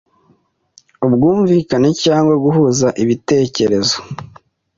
ubwumvikane 1.05 1.89
cyangwa 2.03 2.33
guhuza 2.43 2.87
ibitekerezo 3.03 3.97